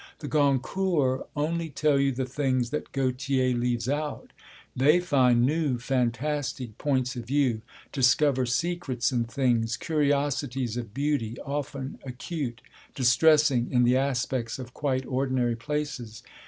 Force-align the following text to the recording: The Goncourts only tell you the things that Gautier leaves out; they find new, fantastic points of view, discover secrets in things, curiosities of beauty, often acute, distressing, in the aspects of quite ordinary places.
The 0.17 0.27
Goncourts 0.27 1.27
only 1.35 1.69
tell 1.69 1.99
you 1.99 2.11
the 2.11 2.25
things 2.25 2.71
that 2.71 2.91
Gautier 2.91 3.55
leaves 3.55 3.87
out; 3.87 4.33
they 4.75 4.99
find 4.99 5.45
new, 5.45 5.77
fantastic 5.77 6.79
points 6.79 7.15
of 7.15 7.25
view, 7.27 7.61
discover 7.91 8.47
secrets 8.47 9.11
in 9.11 9.25
things, 9.25 9.77
curiosities 9.77 10.75
of 10.75 10.95
beauty, 10.95 11.37
often 11.41 11.99
acute, 12.03 12.61
distressing, 12.95 13.71
in 13.71 13.83
the 13.83 13.95
aspects 13.95 14.57
of 14.57 14.73
quite 14.73 15.05
ordinary 15.05 15.55
places. 15.55 16.23